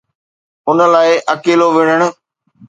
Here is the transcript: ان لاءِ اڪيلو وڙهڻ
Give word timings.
ان 0.69 0.79
لاءِ 0.93 1.09
اڪيلو 1.33 1.67
وڙهڻ 1.75 2.01